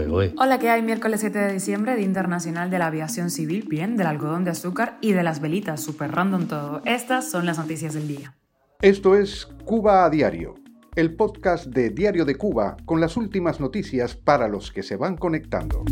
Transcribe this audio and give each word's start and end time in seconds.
¿eh? 0.00 0.34
Hola, 0.38 0.58
¿qué 0.58 0.70
hay? 0.70 0.82
Miércoles 0.82 1.20
7 1.20 1.38
de 1.38 1.52
diciembre, 1.52 1.96
Día 1.96 2.06
Internacional 2.06 2.70
de 2.70 2.78
la 2.78 2.86
Aviación 2.86 3.30
Civil, 3.30 3.66
bien, 3.68 3.96
del 3.96 4.06
algodón 4.06 4.44
de 4.44 4.50
azúcar 4.50 4.96
y 5.02 5.12
de 5.12 5.22
las 5.22 5.40
velitas, 5.40 5.82
super 5.82 6.10
random 6.10 6.46
todo. 6.46 6.80
Estas 6.86 7.30
son 7.30 7.44
las 7.44 7.58
noticias 7.58 7.92
del 7.94 8.08
día. 8.08 8.34
Esto 8.80 9.16
es 9.16 9.46
Cuba 9.64 10.04
a 10.04 10.10
Diario, 10.10 10.54
el 10.96 11.14
podcast 11.14 11.66
de 11.66 11.90
Diario 11.90 12.24
de 12.24 12.36
Cuba 12.36 12.76
con 12.86 13.00
las 13.00 13.16
últimas 13.16 13.60
noticias 13.60 14.16
para 14.16 14.48
los 14.48 14.72
que 14.72 14.82
se 14.82 14.96
van 14.96 15.16
conectando. 15.16 15.84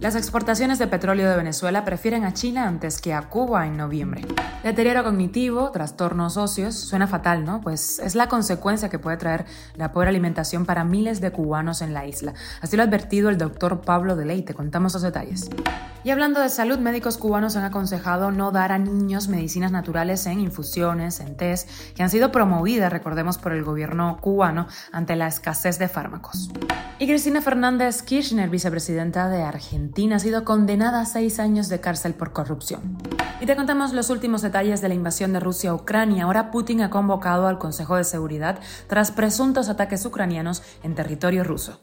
Las 0.00 0.14
exportaciones 0.14 0.78
de 0.78 0.86
petróleo 0.86 1.28
de 1.28 1.36
Venezuela 1.36 1.84
prefieren 1.84 2.24
a 2.24 2.32
China 2.32 2.68
antes 2.68 3.00
que 3.00 3.14
a 3.14 3.22
Cuba 3.22 3.66
en 3.66 3.76
noviembre. 3.76 4.24
Deterioro 4.62 5.02
cognitivo, 5.02 5.72
trastornos 5.72 6.36
óseos, 6.36 6.76
suena 6.76 7.08
fatal, 7.08 7.44
¿no? 7.44 7.60
Pues 7.60 7.98
es 7.98 8.14
la 8.14 8.28
consecuencia 8.28 8.88
que 8.90 9.00
puede 9.00 9.16
traer 9.16 9.44
la 9.74 9.90
pobre 9.90 10.10
alimentación 10.10 10.66
para 10.66 10.84
miles 10.84 11.20
de 11.20 11.32
cubanos 11.32 11.82
en 11.82 11.94
la 11.94 12.06
isla. 12.06 12.34
Así 12.60 12.76
lo 12.76 12.84
ha 12.84 12.86
advertido 12.86 13.28
el 13.28 13.38
doctor 13.38 13.80
Pablo 13.80 14.14
Deleite. 14.14 14.54
Contamos 14.54 14.94
los 14.94 15.02
detalles. 15.02 15.50
Y 16.04 16.10
hablando 16.10 16.40
de 16.40 16.48
salud, 16.48 16.78
médicos 16.78 17.18
cubanos 17.18 17.56
han 17.56 17.64
aconsejado 17.64 18.30
no 18.30 18.52
dar 18.52 18.70
a 18.70 18.78
niños 18.78 19.26
medicinas 19.26 19.72
naturales 19.72 20.26
en 20.26 20.38
infusiones, 20.38 21.18
en 21.18 21.36
test, 21.36 21.68
que 21.96 22.04
han 22.04 22.10
sido 22.10 22.30
promovidas, 22.30 22.92
recordemos, 22.92 23.36
por 23.36 23.52
el 23.52 23.64
gobierno 23.64 24.18
cubano 24.20 24.68
ante 24.92 25.16
la 25.16 25.26
escasez 25.26 25.80
de 25.80 25.88
fármacos. 25.88 26.50
Y 27.00 27.06
Cristina 27.06 27.40
Fernández 27.40 28.02
Kirchner, 28.02 28.48
vicepresidenta 28.48 29.28
de 29.28 29.42
Argentina, 29.42 29.87
ha 30.12 30.18
sido 30.18 30.44
condenada 30.44 31.00
a 31.00 31.06
seis 31.06 31.40
años 31.40 31.68
de 31.68 31.80
cárcel 31.80 32.14
por 32.14 32.32
corrupción. 32.32 32.98
Y 33.40 33.46
te 33.46 33.56
contamos 33.56 33.92
los 33.92 34.10
últimos 34.10 34.42
detalles 34.42 34.80
de 34.80 34.88
la 34.88 34.94
invasión 34.94 35.32
de 35.32 35.40
Rusia 35.40 35.70
a 35.70 35.74
Ucrania. 35.74 36.24
Ahora 36.24 36.50
Putin 36.50 36.82
ha 36.82 36.90
convocado 36.90 37.46
al 37.46 37.58
Consejo 37.58 37.96
de 37.96 38.04
Seguridad 38.04 38.60
tras 38.86 39.10
presuntos 39.10 39.68
ataques 39.68 40.04
ucranianos 40.04 40.62
en 40.82 40.94
territorio 40.94 41.42
ruso. 41.42 41.80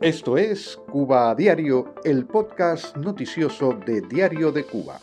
Esto 0.00 0.36
es 0.36 0.78
Cuba 0.90 1.30
a 1.30 1.34
Diario, 1.34 1.94
el 2.04 2.26
podcast 2.26 2.96
noticioso 2.96 3.72
de 3.86 4.02
Diario 4.02 4.52
de 4.52 4.64
Cuba. 4.64 5.00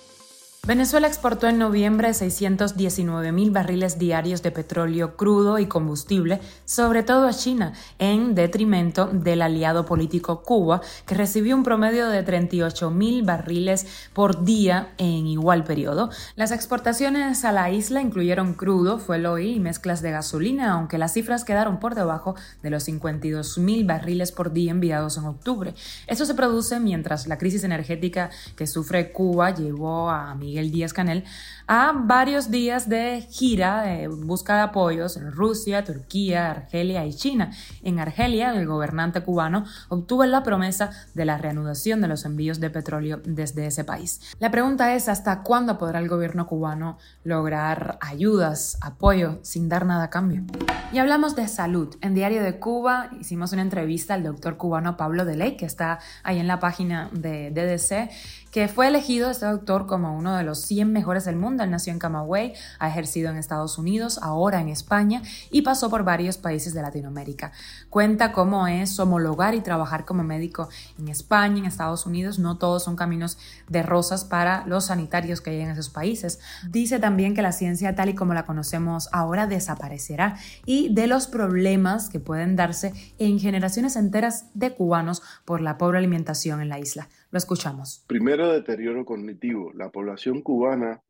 Venezuela 0.66 1.08
exportó 1.08 1.50
en 1.50 1.58
noviembre 1.58 2.14
619 2.14 3.34
mil 3.34 3.52
barriles 3.52 4.00
diarios 4.00 4.42
de 4.44 4.52
petróleo 4.52 5.18
crudo 5.18 5.60
y 5.60 5.66
combustible, 5.66 6.40
sobre 6.64 7.04
todo 7.04 7.28
a 7.28 7.34
China, 7.34 7.74
en 8.00 8.34
detrimento 8.34 9.08
del 9.08 9.42
aliado 9.42 9.86
político 9.86 10.42
Cuba, 10.44 10.80
que 11.06 11.16
recibió 11.16 11.58
un 11.58 11.64
promedio 11.64 12.08
de 12.08 12.24
38 12.24 12.92
mil 12.92 13.24
barriles 13.24 14.08
por 14.14 14.46
día 14.46 14.94
en 14.98 15.28
igual 15.28 15.66
periodo. 15.66 16.12
Las 16.38 16.54
exportaciones 16.54 17.44
a 17.44 17.52
la 17.52 17.70
isla 17.70 18.02
incluyeron 18.02 18.54
crudo, 18.54 19.00
fuel 19.00 19.26
oil 19.26 19.58
y 19.58 19.60
mezclas 19.60 20.02
de 20.02 20.12
gasolina, 20.12 20.72
aunque 20.72 20.98
las 20.98 21.12
cifras 21.12 21.44
quedaron 21.44 21.82
por 21.82 21.94
debajo 21.94 22.36
de 22.62 22.70
los 22.70 22.84
52 22.84 23.58
mil 23.58 23.84
barriles 23.84 24.32
por 24.32 24.54
día 24.54 24.72
enviados 24.72 25.18
en 25.18 25.26
octubre. 25.26 25.76
Esto 26.08 26.24
se 26.24 26.36
produce 26.36 26.80
mientras 26.80 27.28
la 27.28 27.38
crisis 27.38 27.66
energética 27.66 28.30
que 28.56 28.66
sufre 28.66 29.12
Cuba 29.12 29.54
llevó 29.54 30.10
a 30.10 30.34
Miguel 30.54 30.72
Díaz 30.72 30.94
Canel, 30.94 31.24
a 31.66 31.94
varios 31.96 32.52
días 32.52 32.88
de 32.88 33.26
gira 33.28 34.00
en 34.00 34.28
busca 34.28 34.56
de 34.58 34.62
apoyos 34.62 35.18
en 35.18 35.32
Rusia, 35.32 35.84
Turquía, 35.84 36.52
Argelia 36.52 37.08
y 37.08 37.14
China. 37.16 37.52
En 37.82 37.98
Argelia, 37.98 38.52
el 38.52 38.68
gobernante 38.68 39.22
cubano 39.22 39.66
obtuvo 39.90 40.24
la 40.26 40.44
promesa 40.44 40.92
de 41.16 41.26
la 41.26 41.40
reanudación 41.40 42.02
de 42.02 42.08
los 42.08 42.26
envíos 42.26 42.60
de 42.60 42.70
petróleo 42.70 43.20
desde 43.26 43.66
ese 43.66 43.84
país. 43.84 44.22
La 44.38 44.52
pregunta 44.52 44.94
es 44.94 45.10
hasta 45.10 45.42
cuándo 45.42 45.80
podrá 45.80 45.98
el 45.98 46.08
gobierno 46.08 46.46
cubano 46.46 47.00
lograr 47.24 47.98
ayudas, 48.00 48.78
apoyo, 48.82 49.40
sin 49.42 49.70
dar 49.70 49.88
nada 49.88 50.04
a 50.04 50.10
cambio. 50.12 50.44
Y 50.92 51.00
hablamos 51.00 51.36
de 51.36 51.48
salud. 51.48 51.96
En 52.02 52.14
Diario 52.14 52.44
de 52.44 52.60
Cuba 52.60 53.10
hicimos 53.20 53.54
una 53.54 53.64
entrevista 53.64 54.14
al 54.14 54.22
doctor 54.22 54.58
cubano 54.58 54.98
Pablo 54.98 55.26
Deley, 55.26 55.58
que 55.58 55.66
está 55.66 55.98
ahí 56.22 56.38
en 56.38 56.46
la 56.46 56.60
página 56.60 57.10
de 57.12 57.50
DDC, 57.50 58.12
que 58.54 58.68
fue 58.68 58.88
elegido 58.88 59.32
este 59.32 59.48
doctor 59.48 59.88
como 59.88 60.16
uno 60.16 60.36
de 60.38 60.44
los 60.44 60.62
100 60.62 60.94
mejores 60.94 61.26
del 61.26 61.36
mundo. 61.36 61.64
Él 61.64 61.72
nació 61.72 61.92
en 61.92 61.98
Camagüey, 61.98 62.54
ha 62.78 62.88
ejercido 62.88 63.32
en 63.32 63.38
Estados 63.38 63.80
Unidos, 63.80 64.20
ahora 64.22 64.62
en 64.62 64.70
España 64.70 65.24
y 65.50 65.64
pasó 65.64 65.90
por 65.90 66.04
varios 66.04 66.38
países 66.38 66.76
de 66.76 66.84
Latinoamérica. 66.84 67.52
Cuenta 67.90 68.32
cómo 68.32 68.68
es 68.68 69.00
homologar 69.00 69.56
y 69.56 69.62
trabajar 69.62 70.06
como 70.06 70.24
médico 70.24 70.70
en 71.00 71.08
España, 71.08 71.58
en 71.58 71.66
Estados 71.66 72.06
Unidos. 72.06 72.38
No 72.38 72.60
todos 72.60 72.84
son 72.84 72.96
caminos 72.96 73.40
de 73.70 73.82
rosas 73.82 74.24
para 74.24 74.68
los 74.68 74.86
sanitarios 74.86 75.42
que 75.42 75.50
hay 75.50 75.62
en 75.62 75.72
esos 75.72 75.90
países. 75.90 76.40
Dice 76.70 77.00
también 77.00 77.34
que 77.34 77.42
la 77.42 77.54
ciencia 77.54 77.96
tal 77.96 78.10
y 78.10 78.14
como 78.14 78.36
la 78.36 78.46
conocemos 78.46 79.10
ahora 79.12 79.48
desaparecerá 79.48 80.38
y 80.64 80.94
de 80.94 81.08
los 81.08 81.26
problemas 81.26 82.08
que 82.08 82.20
pueden 82.20 82.56
darse 82.56 82.94
en 83.18 83.40
generaciones 83.40 83.96
enteras 83.96 84.46
de 84.54 84.76
cubanos 84.76 85.24
por 85.44 85.60
la 85.60 85.80
pobre 85.80 85.98
alimentación 85.98 86.62
en 86.62 86.70
la 86.70 86.78
isla. 86.78 87.10
Lo 87.34 87.40
escuchamos. 87.40 88.06
Primero, 88.06 88.54
deterioro 88.54 89.04
cognitivo. 89.06 89.74
La 89.74 89.90
población 89.90 90.44
cubana 90.44 91.02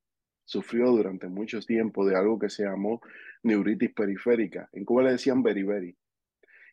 sufrió 0.45 0.89
durante 0.89 1.27
mucho 1.27 1.59
tiempo 1.59 2.05
de 2.05 2.15
algo 2.15 2.39
que 2.39 2.49
se 2.49 2.63
llamó 2.63 3.01
neuritis 3.43 3.91
periférica. 3.91 4.69
En 4.71 4.85
Cuba 4.85 5.03
le 5.03 5.11
decían 5.11 5.43
beriberi 5.43 5.93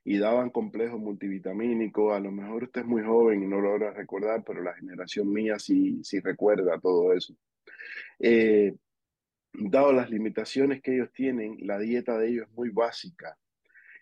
y 0.04 0.18
daban 0.18 0.50
complejos 0.50 1.00
multivitamínicos. 1.00 2.14
A 2.14 2.20
lo 2.20 2.30
mejor 2.30 2.62
usted 2.62 2.82
es 2.82 2.86
muy 2.86 3.02
joven 3.02 3.42
y 3.42 3.48
no 3.48 3.60
lo 3.60 3.72
logra 3.72 3.92
recordar, 3.92 4.44
pero 4.46 4.62
la 4.62 4.72
generación 4.74 5.32
mía 5.32 5.58
sí, 5.58 5.98
sí 6.04 6.20
recuerda 6.20 6.78
todo 6.78 7.12
eso. 7.12 7.34
Eh, 8.20 8.76
dado 9.52 9.92
las 9.92 10.10
limitaciones 10.10 10.80
que 10.80 10.94
ellos 10.94 11.10
tienen, 11.12 11.56
la 11.62 11.80
dieta 11.80 12.16
de 12.18 12.28
ellos 12.28 12.46
es 12.48 12.54
muy 12.54 12.70
básica. 12.70 13.36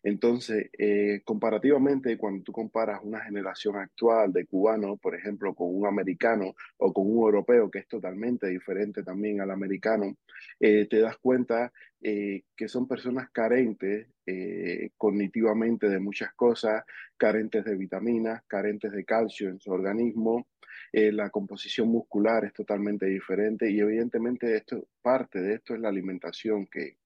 Entonces, 0.02 0.70
eh, 0.78 1.22
comparativamente, 1.24 2.16
cuando 2.16 2.44
tú 2.44 2.52
comparas 2.52 3.00
una 3.02 3.20
generación 3.20 3.76
actual 3.76 4.32
de 4.32 4.46
cubanos, 4.46 4.98
por 5.00 5.14
ejemplo, 5.14 5.54
con 5.54 5.74
un 5.74 5.86
americano 5.86 6.54
o 6.78 6.92
con 6.92 7.06
un 7.06 7.18
europeo, 7.18 7.70
que 7.70 7.80
es 7.80 7.88
totalmente 7.88 8.48
diferente 8.48 9.02
también 9.02 9.40
al 9.40 9.50
americano, 9.50 10.16
eh, 10.60 10.86
te 10.86 11.00
das 11.00 11.16
cuenta 11.18 11.72
eh, 12.00 12.42
que 12.56 12.68
son 12.68 12.86
personas 12.86 13.30
carentes 13.30 14.08
cognitivamente 14.98 15.88
de 15.88 15.98
muchas 15.98 16.34
cosas, 16.34 16.84
carentes 17.16 17.64
de 17.64 17.74
vitaminas, 17.76 18.42
carentes 18.46 18.92
de 18.92 19.02
calcio 19.06 19.48
en 19.48 19.58
su 19.58 19.72
organismo. 19.72 20.48
la 20.92 21.30
composición 21.30 21.88
muscular 21.88 22.44
es 22.44 22.52
totalmente 22.52 23.06
diferente 23.06 23.70
y 23.70 23.80
evidentemente 23.80 24.54
esto, 24.54 24.86
parte 25.00 25.40
de 25.40 25.54
esto 25.54 25.74
es 25.74 25.80
la 25.80 25.88
alimentación 25.88 26.66
que, 26.66 26.98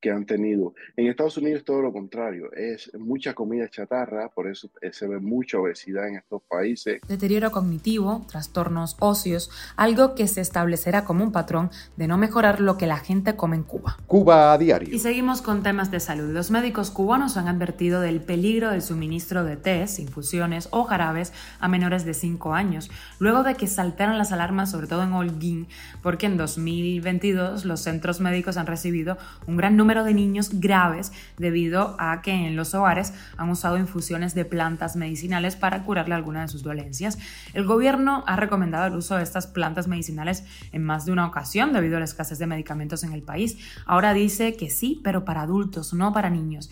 que 0.00 0.10
han 0.10 0.26
tenido. 0.26 0.74
En 0.96 1.06
Estados 1.06 1.36
Unidos 1.36 1.64
todo 1.64 1.82
lo 1.82 1.92
contrario, 1.92 2.52
es 2.52 2.92
mucha 2.98 3.34
comida 3.34 3.68
chatarra, 3.68 4.28
por 4.28 4.48
eso 4.48 4.70
eh, 4.80 4.92
se 4.92 5.06
ve 5.06 5.18
mucha 5.18 5.58
obesidad 5.58 6.08
en 6.08 6.16
estos 6.16 6.42
países. 6.42 7.00
Deterioro 7.08 7.50
cognitivo, 7.50 8.24
trastornos 8.28 8.96
óseos, 9.00 9.50
algo 9.76 10.14
que 10.14 10.26
se 10.28 10.40
establecerá 10.40 11.04
como 11.04 11.24
un 11.24 11.32
patrón 11.32 11.70
de 11.96 12.06
no 12.06 12.18
mejorar 12.18 12.60
lo 12.60 12.76
que 12.76 12.86
la 12.86 12.98
gente 12.98 13.36
come 13.36 13.56
en 13.56 13.62
Cuba. 13.62 13.96
Cuba 14.06 14.52
a 14.52 14.58
diario. 14.58 14.94
Y 14.94 14.98
seguimos 14.98 15.42
con 15.42 15.62
temas 15.62 15.90
de 15.90 16.00
salud. 16.00 16.30
Los 16.32 16.50
médicos 16.50 16.90
cubanos 16.90 17.36
han 17.36 17.48
advertido 17.48 18.00
del 18.00 18.20
peligro 18.20 18.70
del 18.70 18.82
suministro 18.82 19.44
de 19.44 19.56
tés, 19.56 19.98
infusiones 19.98 20.68
o 20.70 20.84
jarabes 20.84 21.32
a 21.58 21.68
menores 21.68 22.04
de 22.04 22.14
5 22.14 22.54
años, 22.54 22.90
luego 23.18 23.42
de 23.42 23.54
que 23.54 23.66
saltaran 23.66 24.18
las 24.18 24.32
alarmas, 24.32 24.70
sobre 24.70 24.86
todo 24.86 25.02
en 25.02 25.12
Holguín, 25.12 25.68
porque 26.02 26.26
en 26.26 26.36
2022 26.36 27.64
los 27.64 27.80
centros 27.80 28.20
médicos 28.20 28.56
han 28.56 28.66
recibido 28.66 29.16
un 29.46 29.56
gran 29.56 29.76
número 29.76 29.85
número 29.86 30.02
de 30.02 30.14
niños 30.14 30.50
graves 30.52 31.12
debido 31.38 31.94
a 32.00 32.20
que 32.20 32.32
en 32.32 32.56
los 32.56 32.74
hogares 32.74 33.14
han 33.36 33.50
usado 33.50 33.78
infusiones 33.78 34.34
de 34.34 34.44
plantas 34.44 34.96
medicinales 34.96 35.54
para 35.54 35.84
curarle 35.84 36.16
alguna 36.16 36.42
de 36.42 36.48
sus 36.48 36.64
dolencias. 36.64 37.18
El 37.54 37.66
gobierno 37.66 38.24
ha 38.26 38.34
recomendado 38.34 38.88
el 38.88 38.94
uso 38.94 39.14
de 39.14 39.22
estas 39.22 39.46
plantas 39.46 39.86
medicinales 39.86 40.42
en 40.72 40.82
más 40.82 41.06
de 41.06 41.12
una 41.12 41.24
ocasión 41.24 41.72
debido 41.72 41.98
a 41.98 42.00
la 42.00 42.04
escasez 42.04 42.40
de 42.40 42.48
medicamentos 42.48 43.04
en 43.04 43.12
el 43.12 43.22
país. 43.22 43.58
Ahora 43.84 44.12
dice 44.12 44.56
que 44.56 44.70
sí, 44.70 45.00
pero 45.04 45.24
para 45.24 45.42
adultos, 45.42 45.94
no 45.94 46.12
para 46.12 46.30
niños. 46.30 46.68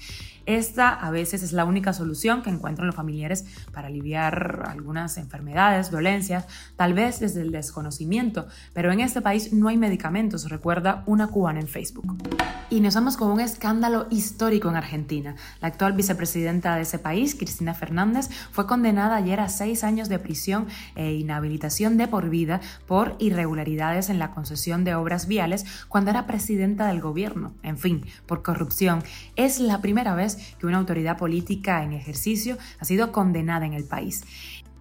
Esta 0.47 0.91
a 0.91 1.11
veces 1.11 1.43
es 1.43 1.53
la 1.53 1.65
única 1.65 1.93
solución 1.93 2.43
que 2.43 2.51
encuentran 2.51 2.87
los 2.87 2.97
familiares 2.97 3.45
para 3.73 3.89
aliviar 3.89 4.65
algunas 4.69 5.17
enfermedades, 5.17 5.91
dolencias, 5.91 6.47
tal 6.77 6.95
vez 6.95 7.21
desde 7.21 7.41
el 7.41 7.51
desconocimiento, 7.51 8.47
pero 8.73 8.93
en 8.93 9.01
este 9.01 9.21
país 9.21 9.53
no 9.53 9.69
hay 9.69 9.77
medicamentos, 9.77 10.49
recuerda 10.51 11.03
una 11.07 11.29
cubana 11.29 11.61
en 11.61 11.69
Facebook. 11.69 12.17
Y 12.71 12.81
nos 12.81 12.95
vamos 12.95 13.17
con 13.17 13.31
un 13.31 13.41
escándalo 13.41 14.07
histórico 14.11 14.69
en 14.69 14.77
Argentina. 14.77 15.37
La 15.61 15.69
actual 15.69 15.93
vicepresidenta 15.93 16.75
de 16.77 16.83
ese 16.83 16.99
país, 16.99 17.35
Cristina 17.35 17.75
Fernández, 17.75 18.29
fue 18.51 18.67
condenada 18.67 19.17
ayer 19.17 19.41
a 19.41 19.49
seis 19.49 19.85
años 19.85 20.09
de 20.09 20.19
prisión 20.19 20.67
e 20.97 21.13
inhabilitación 21.13 21.97
de 21.97 22.09
por 22.09 22.31
vida 22.31 22.61
por 22.87 23.17
irregularidades 23.19 24.11
en 24.11 24.19
la 24.19 24.31
concesión 24.33 24.85
de 24.85 24.95
obras 24.95 25.29
viales 25.29 25.65
cuando 25.89 26.11
era 26.11 26.27
presidenta 26.27 26.87
del 26.87 27.01
gobierno. 27.01 27.53
En 27.63 27.79
fin, 27.79 28.05
por 28.27 28.43
corrupción. 28.43 29.03
Es 29.37 29.61
la 29.61 29.81
primera 29.81 30.15
vez 30.15 30.34
que 30.59 30.67
una 30.67 30.79
autoridad 30.79 31.17
política 31.17 31.83
en 31.83 31.93
ejercicio 31.93 32.59
ha 32.79 32.85
sido 32.85 33.13
condenada 33.13 33.67
en 33.67 33.73
el 33.73 33.85
país. 33.85 34.23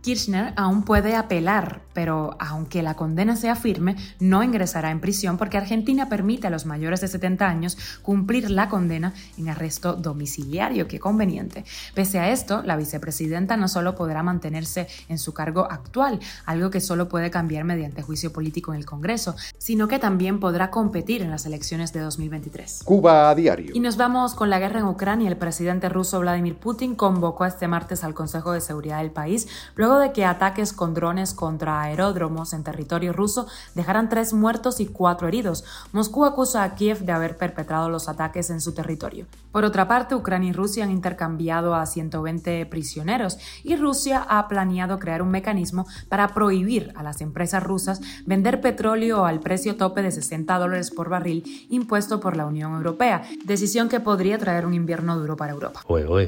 Kirchner 0.03 0.53
aún 0.57 0.83
puede 0.83 1.15
apelar, 1.15 1.81
pero 1.93 2.35
aunque 2.37 2.83
la 2.83 2.95
condena 2.95 3.37
sea 3.37 3.55
firme, 3.55 3.95
no 4.19 4.43
ingresará 4.43 4.91
en 4.91 4.99
prisión 4.99 5.37
porque 5.37 5.57
Argentina 5.57 6.09
permite 6.09 6.47
a 6.47 6.49
los 6.49 6.65
mayores 6.65 6.99
de 6.99 7.07
70 7.07 7.47
años 7.47 7.77
cumplir 8.01 8.51
la 8.51 8.67
condena 8.67 9.13
en 9.37 9.47
arresto 9.47 9.93
domiciliario. 9.93 10.89
Qué 10.89 10.99
conveniente. 10.99 11.63
Pese 11.93 12.19
a 12.19 12.29
esto, 12.31 12.61
la 12.63 12.75
vicepresidenta 12.75 13.55
no 13.55 13.69
solo 13.69 13.95
podrá 13.95 14.23
mantenerse 14.23 14.87
en 15.07 15.17
su 15.17 15.33
cargo 15.33 15.71
actual, 15.71 16.19
algo 16.45 16.69
que 16.69 16.81
solo 16.81 17.07
puede 17.07 17.31
cambiar 17.31 17.63
mediante 17.63 18.01
juicio 18.01 18.33
político 18.33 18.73
en 18.73 18.79
el 18.79 18.85
Congreso, 18.85 19.37
sino 19.57 19.87
que 19.87 19.99
también 19.99 20.41
podrá 20.41 20.69
competir 20.69 21.21
en 21.21 21.31
las 21.31 21.45
elecciones 21.45 21.93
de 21.93 22.01
2023. 22.01 22.81
Cuba 22.83 23.29
a 23.29 23.35
diario. 23.35 23.71
Y 23.73 23.79
nos 23.79 23.95
vamos 23.95 24.35
con 24.35 24.49
la 24.49 24.59
guerra 24.59 24.81
en 24.81 24.85
Ucrania. 24.85 25.29
El 25.29 25.37
presidente 25.37 25.87
ruso 25.87 26.19
Vladimir 26.19 26.55
Putin 26.55 26.93
convocó 26.95 27.45
este 27.45 27.69
martes 27.69 28.03
al 28.03 28.13
Consejo 28.13 28.51
de 28.51 28.59
Seguridad 28.59 28.97
del 28.97 29.11
país 29.11 29.47
luego 29.75 29.92
de 29.99 30.11
que 30.11 30.25
ataques 30.25 30.73
con 30.73 30.93
drones 30.93 31.33
contra 31.33 31.81
aeródromos 31.81 32.53
en 32.53 32.63
territorio 32.63 33.13
ruso 33.13 33.47
dejaran 33.75 34.09
tres 34.09 34.33
muertos 34.33 34.79
y 34.79 34.87
cuatro 34.87 35.27
heridos. 35.27 35.63
Moscú 35.91 36.25
acusa 36.25 36.63
a 36.63 36.75
Kiev 36.75 36.99
de 36.99 37.11
haber 37.11 37.37
perpetrado 37.37 37.89
los 37.89 38.09
ataques 38.09 38.49
en 38.49 38.61
su 38.61 38.73
territorio. 38.73 39.25
Por 39.51 39.65
otra 39.65 39.87
parte, 39.87 40.15
Ucrania 40.15 40.49
y 40.49 40.53
Rusia 40.53 40.83
han 40.83 40.91
intercambiado 40.91 41.75
a 41.75 41.85
120 41.85 42.65
prisioneros 42.65 43.37
y 43.63 43.75
Rusia 43.75 44.25
ha 44.27 44.47
planeado 44.47 44.97
crear 44.97 45.21
un 45.21 45.29
mecanismo 45.29 45.85
para 46.09 46.29
prohibir 46.29 46.91
a 46.95 47.03
las 47.03 47.21
empresas 47.21 47.61
rusas 47.61 48.01
vender 48.25 48.61
petróleo 48.61 49.25
al 49.25 49.39
precio 49.39 49.75
tope 49.75 50.01
de 50.01 50.11
60 50.11 50.57
dólares 50.57 50.89
por 50.91 51.09
barril 51.09 51.67
impuesto 51.69 52.19
por 52.19 52.35
la 52.35 52.45
Unión 52.45 52.73
Europea, 52.73 53.23
decisión 53.45 53.89
que 53.89 53.99
podría 53.99 54.37
traer 54.37 54.65
un 54.65 54.73
invierno 54.73 55.19
duro 55.19 55.37
para 55.37 55.53
Europa. 55.53 55.81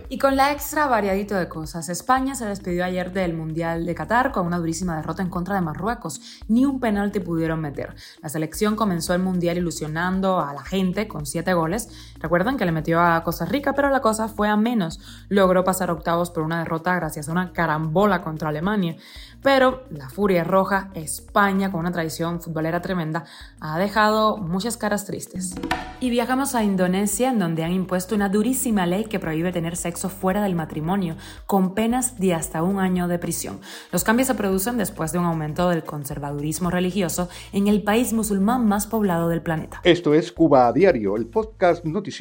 Y 0.09 0.17
con 0.17 0.35
la 0.35 0.51
extra 0.51 0.87
variadito 0.87 1.35
de 1.35 1.49
cosas, 1.49 1.89
España 1.89 2.35
se 2.35 2.45
despidió 2.45 2.85
ayer 2.85 3.11
del 3.11 3.33
Mundial 3.33 3.54
de 3.55 3.95
Qatar 3.95 4.31
con 4.31 4.45
una 4.45 4.59
durísima 4.59 4.97
derrota 4.97 5.23
en 5.23 5.29
contra 5.29 5.55
de 5.55 5.61
Marruecos. 5.61 6.41
Ni 6.47 6.65
un 6.65 6.79
penalti 6.79 7.19
pudieron 7.19 7.61
meter. 7.61 7.95
La 8.21 8.29
selección 8.29 8.75
comenzó 8.75 9.13
el 9.13 9.21
Mundial 9.21 9.57
ilusionando 9.57 10.39
a 10.41 10.53
la 10.53 10.63
gente 10.63 11.07
con 11.07 11.25
siete 11.25 11.53
goles. 11.53 11.89
Recuerdan 12.25 12.57
que 12.57 12.65
le 12.65 12.71
metió 12.71 12.99
a 13.01 13.23
Costa 13.23 13.45
Rica, 13.45 13.73
pero 13.73 13.91
la 13.91 14.01
cosa 14.01 14.27
fue 14.27 14.47
a 14.47 14.57
menos. 14.57 14.99
Logró 15.29 15.63
pasar 15.63 15.91
octavos 15.91 16.31
por 16.31 16.41
una 16.41 16.57
derrota 16.57 16.95
gracias 16.95 17.29
a 17.29 17.31
una 17.31 17.53
carambola 17.53 18.23
contra 18.23 18.49
Alemania. 18.49 18.95
Pero 19.43 19.83
la 19.91 20.09
Furia 20.09 20.43
Roja, 20.43 20.89
España, 20.95 21.69
con 21.69 21.81
una 21.81 21.91
tradición 21.91 22.41
futbolera 22.41 22.81
tremenda, 22.81 23.25
ha 23.59 23.77
dejado 23.77 24.37
muchas 24.37 24.75
caras 24.75 25.05
tristes. 25.05 25.53
Y 25.99 26.09
viajamos 26.09 26.55
a 26.55 26.63
Indonesia, 26.63 27.29
en 27.29 27.37
donde 27.37 27.63
han 27.63 27.71
impuesto 27.71 28.15
una 28.15 28.27
durísima 28.27 28.87
ley 28.87 29.03
que 29.05 29.19
prohíbe 29.19 29.51
tener 29.51 29.75
sexo 29.75 30.09
fuera 30.09 30.41
del 30.41 30.55
matrimonio, 30.55 31.15
con 31.45 31.75
penas 31.75 32.17
de 32.17 32.33
hasta 32.33 32.63
un 32.63 32.79
año 32.79 33.07
de 33.07 33.19
prisión. 33.19 33.59
Los 33.91 34.03
cambios 34.03 34.29
se 34.29 34.33
producen 34.33 34.79
después 34.79 35.11
de 35.11 35.19
un 35.19 35.25
aumento 35.25 35.69
del 35.69 35.83
conservadurismo 35.83 36.71
religioso 36.71 37.29
en 37.53 37.67
el 37.67 37.83
país 37.83 38.13
musulmán 38.13 38.65
más 38.67 38.87
poblado 38.87 39.29
del 39.29 39.43
planeta. 39.43 39.79
Esto 39.83 40.15
es 40.15 40.31
Cuba 40.31 40.65
a 40.65 40.73
Diario, 40.73 41.15
el 41.15 41.27
podcast 41.27 41.85
noticioso 41.85 42.14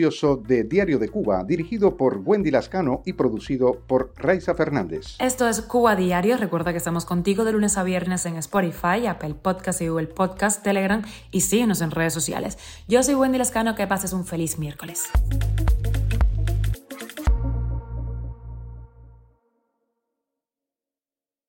de 0.46 0.64
Diario 0.64 0.98
de 0.98 1.08
Cuba, 1.08 1.44
dirigido 1.44 1.96
por 1.96 2.20
Wendy 2.24 2.50
Lascano 2.50 3.02
y 3.06 3.14
producido 3.14 3.80
por 3.86 4.12
Raiza 4.16 4.54
Fernández. 4.54 5.16
Esto 5.18 5.48
es 5.48 5.62
Cuba 5.62 5.96
Diario. 5.96 6.36
Recuerda 6.36 6.72
que 6.72 6.78
estamos 6.78 7.04
con 7.04 7.14
contigo 7.14 7.44
de 7.44 7.52
lunes 7.52 7.78
a 7.78 7.84
viernes 7.84 8.26
en 8.26 8.36
Spotify, 8.38 9.06
Apple 9.08 9.34
Podcast 9.34 9.80
y 9.80 9.86
Google 9.86 10.08
Podcast, 10.08 10.64
Telegram 10.64 11.00
y 11.30 11.42
síguenos 11.42 11.80
en 11.80 11.92
redes 11.92 12.12
sociales. 12.12 12.58
Yo 12.88 13.04
soy 13.04 13.14
Wendy 13.14 13.38
Lascano, 13.38 13.76
que 13.76 13.86
pases 13.86 14.12
un 14.12 14.26
feliz 14.26 14.58
miércoles. 14.58 15.04